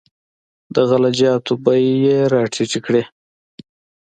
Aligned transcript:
د 0.73 0.75
غله 0.89 1.11
جاتو 1.19 1.53
بیې 1.63 1.91
یې 2.05 2.17
راټیټې 2.33 2.79
کړې. 2.85 3.03